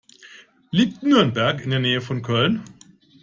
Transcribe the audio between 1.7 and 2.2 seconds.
Nähe